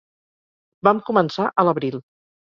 Vam 0.87 1.01
començar 1.09 1.45
a 1.49 1.67
l'abril. 1.69 1.99